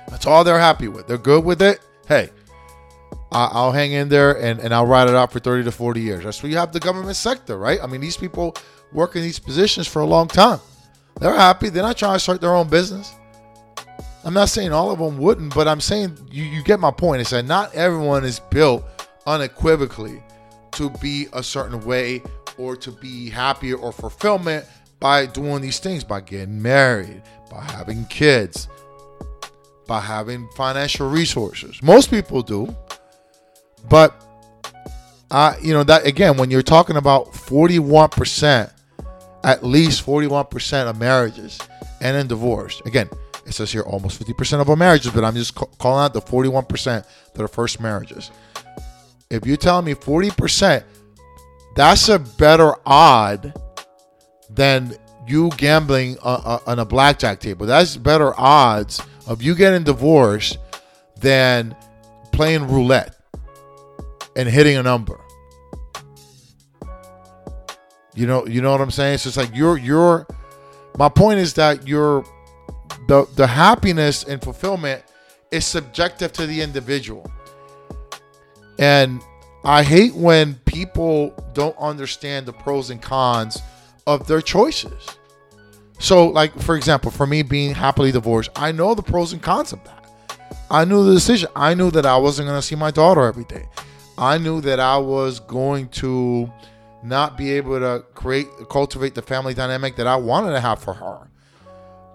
That's 0.08 0.26
all 0.26 0.44
they're 0.44 0.58
happy 0.58 0.88
with. 0.88 1.06
They're 1.06 1.18
good 1.18 1.44
with 1.44 1.62
it. 1.62 1.80
Hey, 2.06 2.30
I, 3.30 3.64
will 3.64 3.72
hang 3.72 3.92
in 3.92 4.08
there 4.08 4.38
and, 4.40 4.60
and 4.60 4.74
I'll 4.74 4.86
ride 4.86 5.08
it 5.08 5.14
out 5.14 5.32
for 5.32 5.38
30 5.38 5.64
to 5.64 5.72
40 5.72 6.00
years. 6.00 6.24
That's 6.24 6.42
where 6.42 6.50
you 6.50 6.58
have 6.58 6.72
the 6.72 6.80
government 6.80 7.16
sector, 7.16 7.56
right? 7.56 7.78
I 7.82 7.86
mean, 7.86 8.00
these 8.00 8.16
people 8.16 8.54
work 8.92 9.16
in 9.16 9.22
these 9.22 9.38
positions 9.38 9.88
for 9.88 10.00
a 10.00 10.06
long 10.06 10.28
time. 10.28 10.60
They're 11.18 11.34
happy. 11.34 11.68
They're 11.68 11.82
not 11.82 11.96
trying 11.96 12.14
to 12.14 12.20
start 12.20 12.40
their 12.40 12.54
own 12.54 12.68
business. 12.68 13.14
I'm 14.24 14.34
not 14.34 14.48
saying 14.48 14.72
all 14.72 14.90
of 14.90 14.98
them 14.98 15.18
wouldn't, 15.18 15.54
but 15.54 15.66
I'm 15.66 15.80
saying 15.80 16.16
you, 16.30 16.44
you 16.44 16.62
get 16.62 16.78
my 16.78 16.90
point. 16.90 17.20
It's 17.20 17.30
that 17.30 17.44
not 17.44 17.74
everyone 17.74 18.24
is 18.24 18.38
built 18.38 18.84
unequivocally 19.26 20.22
to 20.72 20.90
be 20.90 21.26
a 21.32 21.42
certain 21.42 21.80
way 21.84 22.22
or 22.58 22.76
to 22.76 22.90
be 22.90 23.30
happier 23.30 23.76
or 23.76 23.92
fulfillment 23.92 24.64
by 25.00 25.26
doing 25.26 25.62
these 25.62 25.78
things, 25.78 26.04
by 26.04 26.20
getting 26.20 26.60
married, 26.62 27.22
by 27.50 27.62
having 27.62 28.04
kids, 28.06 28.68
by 29.86 30.00
having 30.00 30.48
financial 30.56 31.08
resources. 31.08 31.82
Most 31.82 32.10
people 32.10 32.42
do. 32.42 32.74
But 33.88 34.14
uh, 35.30 35.56
you 35.62 35.72
know, 35.72 35.82
that 35.82 36.06
again, 36.06 36.36
when 36.36 36.50
you're 36.50 36.62
talking 36.62 36.96
about 36.96 37.32
41%, 37.32 38.70
at 39.44 39.64
least 39.64 40.04
41% 40.06 40.88
of 40.88 40.98
marriages 40.98 41.58
end 42.00 42.16
in 42.16 42.26
divorce. 42.26 42.80
Again, 42.84 43.08
it 43.46 43.52
says 43.52 43.72
here 43.72 43.82
almost 43.82 44.22
50% 44.22 44.60
of 44.60 44.68
all 44.68 44.76
marriages, 44.76 45.10
but 45.12 45.24
I'm 45.24 45.34
just 45.34 45.54
ca- 45.54 45.66
calling 45.78 46.04
out 46.04 46.12
the 46.12 46.20
41% 46.20 47.04
that 47.34 47.42
are 47.42 47.48
first 47.48 47.80
marriages. 47.80 48.30
If 49.30 49.46
you're 49.46 49.56
telling 49.56 49.86
me 49.86 49.94
40%, 49.94 50.84
that's 51.74 52.08
a 52.08 52.18
better 52.18 52.74
odd 52.86 53.54
than 54.50 54.96
you 55.26 55.50
gambling 55.56 56.18
on 56.18 56.78
a 56.78 56.84
blackjack 56.84 57.40
table. 57.40 57.66
That's 57.66 57.96
better 57.96 58.38
odds 58.38 59.00
of 59.26 59.42
you 59.42 59.54
getting 59.54 59.84
divorced 59.84 60.58
than 61.18 61.74
playing 62.32 62.68
roulette 62.68 63.16
and 64.36 64.48
hitting 64.48 64.76
a 64.76 64.82
number. 64.82 65.18
You 68.14 68.26
know, 68.26 68.46
you 68.46 68.60
know 68.60 68.72
what 68.72 68.80
I'm 68.80 68.90
saying? 68.90 69.18
So 69.18 69.28
it's 69.28 69.36
like 69.36 69.54
you're 69.54 69.78
you're 69.78 70.26
my 70.98 71.08
point 71.08 71.38
is 71.38 71.54
that 71.54 71.88
you're 71.88 72.24
the 73.08 73.26
the 73.36 73.46
happiness 73.46 74.24
and 74.24 74.42
fulfillment 74.42 75.02
is 75.50 75.66
subjective 75.66 76.32
to 76.34 76.46
the 76.46 76.60
individual. 76.60 77.30
And 78.78 79.22
I 79.64 79.82
hate 79.82 80.14
when 80.14 80.60
people 80.72 81.34
don't 81.52 81.76
understand 81.78 82.46
the 82.46 82.52
pros 82.52 82.90
and 82.90 83.02
cons 83.02 83.60
of 84.06 84.26
their 84.26 84.40
choices. 84.40 85.16
So, 85.98 86.28
like 86.28 86.58
for 86.60 86.76
example, 86.76 87.10
for 87.10 87.26
me 87.26 87.42
being 87.42 87.74
happily 87.74 88.10
divorced, 88.10 88.50
I 88.56 88.72
know 88.72 88.94
the 88.94 89.02
pros 89.02 89.32
and 89.32 89.42
cons 89.42 89.72
of 89.72 89.84
that. 89.84 90.04
I 90.70 90.84
knew 90.84 91.04
the 91.04 91.14
decision. 91.14 91.50
I 91.54 91.74
knew 91.74 91.90
that 91.90 92.06
I 92.06 92.16
wasn't 92.16 92.48
going 92.48 92.58
to 92.58 92.66
see 92.66 92.74
my 92.74 92.90
daughter 92.90 93.22
every 93.22 93.44
day. 93.44 93.68
I 94.16 94.38
knew 94.38 94.60
that 94.62 94.80
I 94.80 94.96
was 94.96 95.38
going 95.38 95.88
to 95.88 96.50
not 97.02 97.36
be 97.36 97.52
able 97.52 97.78
to 97.78 98.04
create 98.14 98.48
cultivate 98.70 99.14
the 99.14 99.22
family 99.22 99.54
dynamic 99.54 99.96
that 99.96 100.06
I 100.06 100.16
wanted 100.16 100.52
to 100.52 100.60
have 100.60 100.82
for 100.82 100.94
her. 100.94 101.28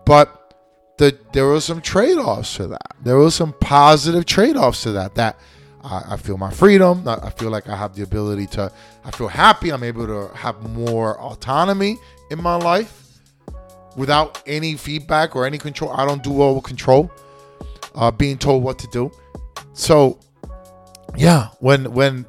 But 0.05 0.53
the, 0.97 1.17
there 1.33 1.45
were 1.45 1.61
some 1.61 1.81
trade-offs 1.81 2.55
to 2.55 2.67
that. 2.67 2.95
There 3.03 3.17
were 3.17 3.29
some 3.29 3.53
positive 3.53 4.25
trade-offs 4.25 4.83
to 4.83 4.93
that. 4.93 5.15
That 5.15 5.37
I, 5.83 6.13
I 6.13 6.17
feel 6.17 6.37
my 6.37 6.51
freedom. 6.51 7.07
I 7.07 7.29
feel 7.29 7.49
like 7.49 7.69
I 7.69 7.75
have 7.75 7.95
the 7.95 8.03
ability 8.03 8.47
to. 8.47 8.71
I 9.05 9.11
feel 9.11 9.27
happy. 9.27 9.71
I'm 9.71 9.83
able 9.83 10.07
to 10.07 10.35
have 10.35 10.61
more 10.69 11.19
autonomy 11.19 11.97
in 12.29 12.41
my 12.41 12.55
life 12.55 13.03
without 13.95 14.41
any 14.45 14.75
feedback 14.75 15.35
or 15.35 15.45
any 15.45 15.57
control. 15.57 15.91
I 15.91 16.05
don't 16.05 16.23
do 16.23 16.31
well 16.31 16.55
with 16.55 16.63
control. 16.63 17.11
Uh, 17.95 18.11
being 18.11 18.37
told 18.37 18.63
what 18.63 18.77
to 18.79 18.87
do. 18.91 19.11
So, 19.73 20.19
yeah, 21.15 21.49
when 21.59 21.91
when 21.93 22.25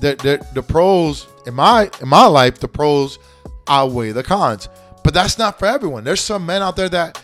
the, 0.00 0.14
the 0.16 0.46
the 0.54 0.62
pros 0.62 1.26
in 1.46 1.54
my 1.54 1.90
in 2.00 2.08
my 2.08 2.26
life, 2.26 2.58
the 2.58 2.68
pros 2.68 3.18
outweigh 3.68 4.12
the 4.12 4.22
cons. 4.22 4.68
But 5.04 5.14
that's 5.14 5.38
not 5.38 5.58
for 5.58 5.66
everyone. 5.66 6.04
There's 6.04 6.20
some 6.20 6.46
men 6.46 6.62
out 6.62 6.76
there 6.76 6.88
that 6.88 7.21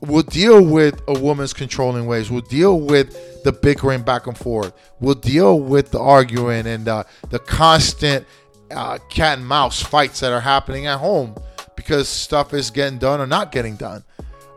will 0.00 0.22
deal 0.22 0.62
with 0.62 1.00
a 1.08 1.18
woman's 1.18 1.52
controlling 1.52 2.06
ways, 2.06 2.30
We'll 2.30 2.40
deal 2.42 2.80
with 2.80 3.42
the 3.44 3.52
bickering 3.52 4.02
back 4.02 4.26
and 4.26 4.36
forth, 4.36 4.72
We'll 5.00 5.14
deal 5.14 5.60
with 5.60 5.90
the 5.90 6.00
arguing 6.00 6.66
and 6.66 6.88
uh, 6.88 7.04
the 7.30 7.38
constant 7.38 8.26
uh, 8.70 8.98
cat 9.08 9.38
and 9.38 9.46
mouse 9.46 9.82
fights 9.82 10.20
that 10.20 10.32
are 10.32 10.40
happening 10.40 10.86
at 10.86 10.98
home 10.98 11.34
because 11.76 12.08
stuff 12.08 12.52
is 12.52 12.70
getting 12.70 12.98
done 12.98 13.20
or 13.20 13.26
not 13.26 13.52
getting 13.52 13.76
done. 13.76 14.04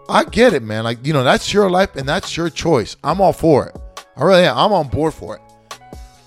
I 0.10 0.25
get 0.25 0.53
it, 0.53 0.63
man. 0.63 0.83
Like, 0.83 1.05
you 1.05 1.13
know, 1.13 1.24
that's 1.24 1.53
your 1.53 1.69
life 1.69 1.95
and 1.95 2.07
that's 2.07 2.36
your 2.36 2.50
choice. 2.50 2.98
I'm 3.03 3.21
all 3.21 3.31
for 3.31 3.67
it. 3.67 3.77
I 4.17 4.24
really 4.24 4.43
am. 4.43 4.57
I'm 4.57 4.74
on 4.74 4.89
board 4.89 5.13
for 5.13 5.38
it. 5.38 5.41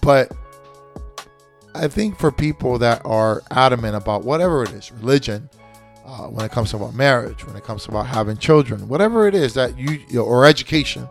But 0.01 0.33
I 1.75 1.89
think 1.89 2.19
for 2.19 2.31
people 2.31 2.79
that 2.79 3.03
are 3.05 3.43
adamant 3.51 3.97
about 3.97 4.25
whatever 4.25 4.63
it 4.63 4.71
is, 4.71 4.93
religion, 4.93 5.51
uh, 6.05 6.27
when 6.27 6.45
it 6.45 6.53
comes 6.53 6.75
about 6.75 6.95
marriage, 6.95 7.47
when 7.47 7.57
it 7.57 7.65
comes 7.65 7.87
about 7.87 8.07
having 8.07 8.37
children, 8.37 8.89
whatever 8.89 9.27
it 9.27 9.35
is 9.35 9.55
that 9.55 9.79
you, 9.79 10.21
or 10.21 10.45
education, 10.45 11.09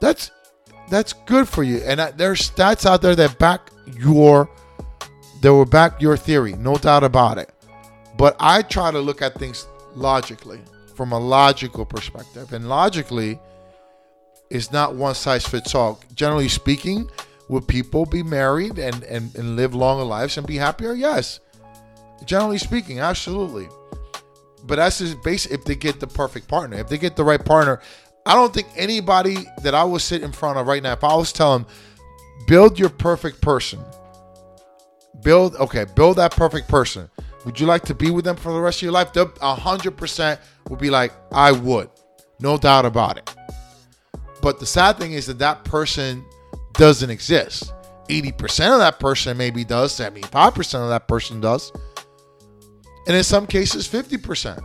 that's 0.00 0.30
that's 0.88 1.12
good 1.12 1.48
for 1.48 1.62
you. 1.62 1.78
And 1.78 2.00
there's 2.16 2.50
stats 2.50 2.86
out 2.86 3.02
there 3.02 3.16
that 3.16 3.38
back 3.38 3.70
your 3.98 4.48
that 5.40 5.52
will 5.52 5.64
back 5.64 6.00
your 6.00 6.16
theory, 6.16 6.52
no 6.52 6.76
doubt 6.76 7.04
about 7.04 7.38
it. 7.38 7.50
But 8.16 8.36
I 8.38 8.62
try 8.62 8.90
to 8.90 9.00
look 9.00 9.22
at 9.22 9.34
things 9.34 9.66
logically, 9.94 10.60
from 10.94 11.12
a 11.12 11.18
logical 11.18 11.84
perspective, 11.84 12.52
and 12.52 12.68
logically, 12.68 13.40
is 14.50 14.70
not 14.70 14.94
one 14.94 15.14
size 15.14 15.44
fits 15.44 15.74
all. 15.74 16.00
Generally 16.14 16.48
speaking, 16.48 17.10
would 17.48 17.66
people 17.66 18.06
be 18.06 18.22
married 18.22 18.78
and, 18.78 19.02
and, 19.04 19.34
and 19.34 19.56
live 19.56 19.74
longer 19.74 20.04
lives 20.04 20.36
and 20.36 20.46
be 20.46 20.56
happier? 20.56 20.92
Yes. 20.92 21.40
Generally 22.24 22.58
speaking, 22.58 23.00
absolutely. 23.00 23.68
But 24.72 24.76
that's 24.76 25.00
just 25.00 25.22
basic 25.22 25.52
if 25.52 25.66
they 25.66 25.74
get 25.74 26.00
the 26.00 26.06
perfect 26.06 26.48
partner. 26.48 26.78
If 26.78 26.88
they 26.88 26.96
get 26.96 27.14
the 27.14 27.24
right 27.24 27.44
partner, 27.44 27.82
I 28.24 28.34
don't 28.34 28.54
think 28.54 28.68
anybody 28.74 29.36
that 29.62 29.74
I 29.74 29.84
would 29.84 30.00
sit 30.00 30.22
in 30.22 30.32
front 30.32 30.56
of 30.56 30.66
right 30.66 30.82
now, 30.82 30.94
if 30.94 31.04
I 31.04 31.14
was 31.14 31.30
telling 31.30 31.64
them, 31.64 31.72
build 32.46 32.78
your 32.78 32.88
perfect 32.88 33.42
person, 33.42 33.80
build 35.22 35.56
okay, 35.56 35.84
build 35.94 36.16
that 36.16 36.32
perfect 36.32 36.68
person. 36.68 37.10
Would 37.44 37.60
you 37.60 37.66
like 37.66 37.82
to 37.82 37.94
be 37.94 38.10
with 38.10 38.24
them 38.24 38.34
for 38.34 38.50
the 38.50 38.62
rest 38.62 38.78
of 38.78 38.84
your 38.84 38.92
life? 38.92 39.12
They'll 39.12 39.30
hundred 39.42 39.98
percent 39.98 40.40
would 40.70 40.78
be 40.78 40.88
like, 40.88 41.12
I 41.32 41.52
would, 41.52 41.90
no 42.40 42.56
doubt 42.56 42.86
about 42.86 43.18
it. 43.18 43.34
But 44.40 44.58
the 44.58 44.64
sad 44.64 44.96
thing 44.96 45.12
is 45.12 45.26
that 45.26 45.38
that 45.40 45.64
person 45.64 46.24
doesn't 46.72 47.10
exist. 47.10 47.74
80% 48.08 48.72
of 48.72 48.78
that 48.78 48.98
person 48.98 49.36
maybe 49.36 49.64
does, 49.64 49.92
75% 49.92 50.82
of 50.82 50.88
that 50.88 51.08
person 51.08 51.42
does. 51.42 51.70
And 53.06 53.16
in 53.16 53.24
some 53.24 53.46
cases, 53.46 53.88
50%. 53.88 54.62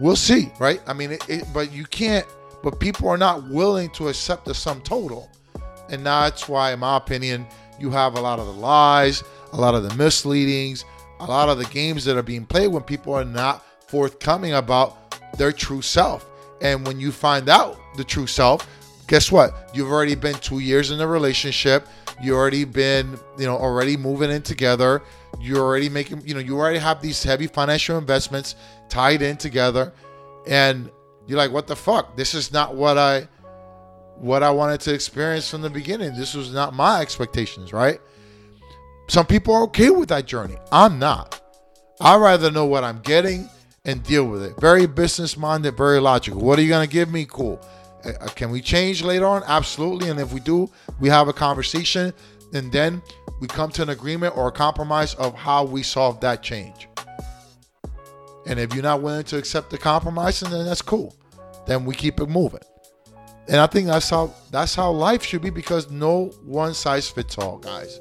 We'll 0.00 0.16
see, 0.16 0.50
right? 0.58 0.80
I 0.86 0.92
mean, 0.92 1.12
it, 1.12 1.28
it, 1.28 1.44
but 1.52 1.72
you 1.72 1.84
can't, 1.84 2.26
but 2.62 2.80
people 2.80 3.08
are 3.08 3.16
not 3.16 3.48
willing 3.48 3.90
to 3.90 4.08
accept 4.08 4.44
the 4.44 4.54
sum 4.54 4.80
total. 4.80 5.30
And 5.90 6.04
that's 6.04 6.48
why, 6.48 6.72
in 6.72 6.80
my 6.80 6.96
opinion, 6.96 7.46
you 7.78 7.90
have 7.90 8.16
a 8.16 8.20
lot 8.20 8.38
of 8.38 8.46
the 8.46 8.52
lies, 8.52 9.22
a 9.52 9.56
lot 9.56 9.74
of 9.74 9.82
the 9.88 9.94
misleadings, 9.96 10.84
a 11.20 11.26
lot 11.26 11.48
of 11.48 11.58
the 11.58 11.66
games 11.66 12.04
that 12.04 12.16
are 12.16 12.22
being 12.22 12.46
played 12.46 12.68
when 12.68 12.82
people 12.82 13.14
are 13.14 13.24
not 13.24 13.64
forthcoming 13.88 14.54
about 14.54 15.36
their 15.38 15.52
true 15.52 15.82
self. 15.82 16.28
And 16.60 16.86
when 16.86 16.98
you 16.98 17.12
find 17.12 17.48
out 17.48 17.78
the 17.96 18.04
true 18.04 18.26
self, 18.26 18.66
guess 19.06 19.30
what? 19.30 19.70
You've 19.74 19.90
already 19.90 20.14
been 20.14 20.34
two 20.36 20.60
years 20.60 20.90
in 20.90 21.00
a 21.00 21.06
relationship. 21.06 21.86
You 22.22 22.34
already 22.34 22.64
been, 22.64 23.18
you 23.38 23.46
know, 23.46 23.56
already 23.56 23.96
moving 23.96 24.30
in 24.30 24.42
together. 24.42 25.02
You're 25.40 25.60
already 25.60 25.88
making, 25.88 26.26
you 26.26 26.34
know, 26.34 26.40
you 26.40 26.58
already 26.58 26.78
have 26.78 27.02
these 27.02 27.22
heavy 27.22 27.46
financial 27.46 27.98
investments 27.98 28.56
tied 28.88 29.22
in 29.22 29.36
together, 29.36 29.92
and 30.46 30.90
you're 31.26 31.38
like, 31.38 31.52
what 31.52 31.66
the 31.66 31.76
fuck? 31.76 32.16
This 32.16 32.34
is 32.34 32.52
not 32.52 32.74
what 32.74 32.98
I, 32.98 33.28
what 34.16 34.42
I 34.42 34.50
wanted 34.50 34.80
to 34.82 34.94
experience 34.94 35.50
from 35.50 35.62
the 35.62 35.70
beginning. 35.70 36.14
This 36.14 36.34
was 36.34 36.52
not 36.52 36.74
my 36.74 37.00
expectations, 37.00 37.72
right? 37.72 38.00
Some 39.08 39.26
people 39.26 39.54
are 39.54 39.62
okay 39.64 39.90
with 39.90 40.08
that 40.08 40.26
journey. 40.26 40.56
I'm 40.72 40.98
not. 40.98 41.40
I'd 42.00 42.20
rather 42.20 42.50
know 42.50 42.66
what 42.66 42.84
I'm 42.84 43.00
getting 43.00 43.48
and 43.84 44.02
deal 44.02 44.26
with 44.26 44.42
it. 44.42 44.58
Very 44.60 44.86
business 44.86 45.36
minded, 45.36 45.76
very 45.76 46.00
logical. 46.00 46.40
What 46.40 46.58
are 46.58 46.62
you 46.62 46.68
gonna 46.68 46.86
give 46.86 47.10
me? 47.10 47.26
Cool. 47.26 47.60
Uh, 48.04 48.12
uh, 48.20 48.28
can 48.28 48.50
we 48.50 48.60
change 48.60 49.02
later 49.02 49.26
on? 49.26 49.42
Absolutely. 49.46 50.08
And 50.08 50.18
if 50.18 50.32
we 50.32 50.40
do, 50.40 50.70
we 51.00 51.08
have 51.08 51.28
a 51.28 51.32
conversation 51.32 52.12
and 52.52 52.72
then 52.72 53.02
we 53.40 53.48
come 53.48 53.70
to 53.72 53.82
an 53.82 53.90
agreement 53.90 54.36
or 54.36 54.48
a 54.48 54.52
compromise 54.52 55.14
of 55.14 55.34
how 55.34 55.64
we 55.64 55.82
solve 55.82 56.20
that 56.20 56.42
change. 56.42 56.88
And 58.46 58.58
if 58.60 58.74
you're 58.74 58.82
not 58.82 59.02
willing 59.02 59.24
to 59.24 59.38
accept 59.38 59.70
the 59.70 59.78
compromise, 59.78 60.40
then 60.40 60.64
that's 60.64 60.82
cool. 60.82 61.16
Then 61.66 61.84
we 61.84 61.94
keep 61.94 62.20
it 62.20 62.28
moving. 62.28 62.60
And 63.48 63.56
I 63.56 63.66
think 63.66 63.88
that's 63.88 64.08
how 64.08 64.32
that's 64.50 64.74
how 64.74 64.90
life 64.90 65.22
should 65.22 65.42
be 65.42 65.50
because 65.50 65.90
no 65.90 66.26
one 66.44 66.74
size 66.74 67.08
fits 67.08 67.36
all, 67.36 67.58
guys. 67.58 68.00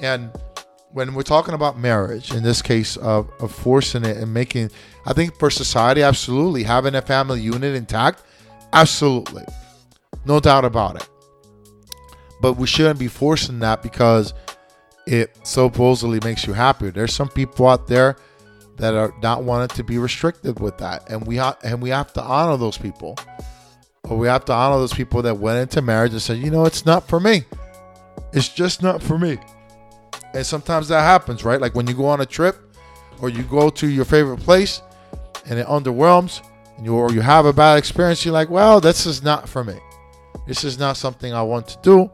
And 0.00 0.30
when 0.92 1.14
we're 1.14 1.22
talking 1.22 1.54
about 1.54 1.78
marriage, 1.78 2.32
in 2.32 2.42
this 2.42 2.62
case 2.62 2.96
of, 2.96 3.30
of 3.40 3.52
forcing 3.52 4.04
it 4.04 4.16
and 4.16 4.32
making, 4.32 4.70
I 5.04 5.12
think 5.12 5.38
for 5.38 5.50
society, 5.50 6.02
absolutely 6.02 6.62
having 6.62 6.94
a 6.94 7.02
family 7.02 7.40
unit 7.40 7.74
intact 7.74 8.22
Absolutely. 8.72 9.44
No 10.24 10.40
doubt 10.40 10.64
about 10.64 10.96
it. 10.96 11.08
But 12.40 12.54
we 12.54 12.66
shouldn't 12.66 12.98
be 12.98 13.08
forcing 13.08 13.60
that 13.60 13.82
because 13.82 14.34
it 15.06 15.36
supposedly 15.44 16.18
makes 16.24 16.46
you 16.46 16.52
happier. 16.52 16.90
There's 16.90 17.14
some 17.14 17.28
people 17.28 17.68
out 17.68 17.86
there 17.86 18.16
that 18.76 18.94
are 18.94 19.14
not 19.22 19.44
wanting 19.44 19.74
to 19.76 19.84
be 19.84 19.98
restricted 19.98 20.60
with 20.60 20.78
that. 20.78 21.08
And 21.08 21.26
we 21.26 21.36
ha- 21.36 21.56
and 21.62 21.80
we 21.80 21.90
have 21.90 22.12
to 22.14 22.22
honor 22.22 22.56
those 22.56 22.76
people. 22.76 23.16
Or 24.04 24.16
we 24.16 24.28
have 24.28 24.44
to 24.46 24.52
honor 24.52 24.76
those 24.76 24.94
people 24.94 25.22
that 25.22 25.38
went 25.38 25.58
into 25.58 25.82
marriage 25.82 26.12
and 26.12 26.22
said, 26.22 26.38
you 26.38 26.50
know, 26.50 26.64
it's 26.64 26.86
not 26.86 27.08
for 27.08 27.18
me. 27.18 27.44
It's 28.32 28.48
just 28.48 28.82
not 28.82 29.02
for 29.02 29.18
me. 29.18 29.38
And 30.34 30.44
sometimes 30.44 30.88
that 30.88 31.00
happens, 31.02 31.44
right? 31.44 31.60
Like 31.60 31.74
when 31.74 31.86
you 31.86 31.94
go 31.94 32.06
on 32.06 32.20
a 32.20 32.26
trip 32.26 32.56
or 33.20 33.28
you 33.28 33.42
go 33.44 33.70
to 33.70 33.88
your 33.88 34.04
favorite 34.04 34.40
place 34.40 34.82
and 35.46 35.58
it 35.58 35.66
underwhelms, 35.66 36.46
and 36.76 36.84
you 36.84 36.94
or 36.94 37.10
you 37.12 37.20
have 37.20 37.46
a 37.46 37.52
bad 37.52 37.78
experience, 37.78 38.24
you're 38.24 38.34
like, 38.34 38.50
well, 38.50 38.80
this 38.80 39.06
is 39.06 39.22
not 39.22 39.48
for 39.48 39.64
me. 39.64 39.78
This 40.46 40.62
is 40.64 40.78
not 40.78 40.96
something 40.96 41.32
I 41.32 41.42
want 41.42 41.68
to 41.68 41.78
do, 41.82 42.10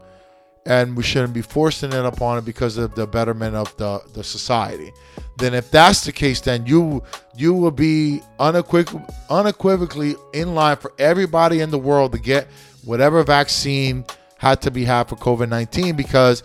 and 0.65 0.95
we 0.95 1.03
shouldn't 1.03 1.33
be 1.33 1.41
forcing 1.41 1.91
it 1.91 2.05
upon 2.05 2.37
it 2.37 2.45
because 2.45 2.77
of 2.77 2.95
the 2.95 3.05
betterment 3.05 3.55
of 3.55 3.75
the, 3.77 4.01
the 4.13 4.23
society. 4.23 4.93
Then, 5.37 5.53
if 5.53 5.71
that's 5.71 6.05
the 6.05 6.11
case, 6.11 6.41
then 6.41 6.65
you 6.65 7.03
you 7.35 7.53
will 7.53 7.71
be 7.71 8.21
unequiv- 8.39 9.09
unequivocally 9.29 10.15
in 10.33 10.53
line 10.55 10.77
for 10.77 10.93
everybody 10.99 11.61
in 11.61 11.71
the 11.71 11.79
world 11.79 12.11
to 12.13 12.19
get 12.19 12.47
whatever 12.85 13.23
vaccine 13.23 14.05
had 14.37 14.61
to 14.61 14.71
be 14.71 14.85
had 14.85 15.09
for 15.09 15.15
COVID 15.15 15.49
nineteen 15.49 15.95
because 15.95 16.43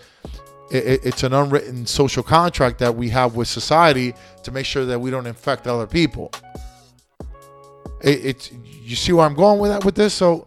it, 0.70 1.04
it's 1.04 1.22
an 1.22 1.32
unwritten 1.32 1.86
social 1.86 2.22
contract 2.22 2.78
that 2.78 2.94
we 2.94 3.10
have 3.10 3.36
with 3.36 3.48
society 3.48 4.14
to 4.42 4.50
make 4.50 4.66
sure 4.66 4.84
that 4.86 4.98
we 4.98 5.10
don't 5.10 5.26
infect 5.26 5.66
other 5.66 5.86
people. 5.86 6.32
It, 8.02 8.24
it's 8.24 8.52
you 8.52 8.96
see 8.96 9.12
where 9.12 9.26
I'm 9.26 9.34
going 9.34 9.58
with 9.58 9.70
that 9.70 9.84
with 9.84 9.94
this. 9.94 10.14
So 10.14 10.46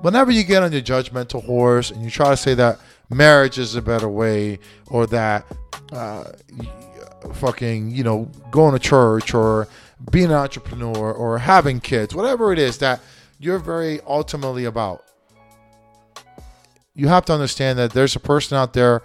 whenever 0.00 0.30
you 0.30 0.42
get 0.42 0.62
on 0.62 0.72
your 0.72 0.82
judgmental 0.82 1.44
horse 1.44 1.90
and 1.90 2.02
you 2.02 2.10
try 2.10 2.30
to 2.30 2.36
say 2.36 2.54
that 2.54 2.78
marriage 3.10 3.58
is 3.58 3.74
a 3.74 3.82
better 3.82 4.08
way 4.08 4.58
or 4.86 5.06
that 5.06 5.46
uh, 5.92 6.24
fucking 7.34 7.90
you 7.90 8.04
know 8.04 8.30
going 8.50 8.72
to 8.72 8.78
church 8.78 9.34
or 9.34 9.68
being 10.10 10.26
an 10.26 10.32
entrepreneur 10.32 11.12
or 11.12 11.38
having 11.38 11.80
kids, 11.80 12.14
whatever 12.14 12.52
it 12.52 12.58
is 12.58 12.78
that 12.78 13.00
you're 13.38 13.58
very 13.58 14.00
ultimately 14.06 14.64
about. 14.64 15.04
You 16.94 17.08
have 17.08 17.24
to 17.26 17.32
understand 17.32 17.78
that 17.78 17.92
there's 17.92 18.14
a 18.14 18.20
person 18.20 18.56
out 18.56 18.72
there 18.72 19.02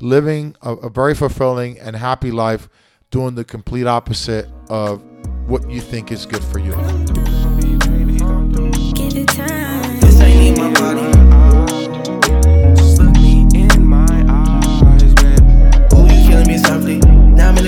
living 0.00 0.56
a, 0.62 0.74
a 0.74 0.90
very 0.90 1.14
fulfilling 1.14 1.78
and 1.78 1.96
happy 1.96 2.30
life 2.30 2.68
doing 3.10 3.34
the 3.34 3.44
complete 3.44 3.86
opposite 3.86 4.48
of 4.68 5.02
what 5.48 5.68
you 5.70 5.80
think 5.80 6.10
is 6.12 6.26
good 6.26 6.42
for 6.44 6.58
you. 6.58 6.72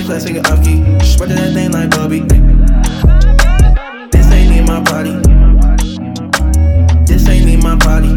Class 0.05 0.23
singing 0.23 0.45
off 0.45 0.63
key. 0.63 0.83
Spreading 1.03 1.35
that 1.35 1.53
thing 1.53 1.71
like 1.71 1.89
Bobby. 1.89 2.19
This 4.11 4.31
ain't 4.31 4.55
in 4.55 4.65
my 4.65 4.79
body. 4.81 5.13
This 7.05 7.27
ain't 7.27 7.49
in 7.49 7.59
my 7.61 7.75
body. 7.75 8.14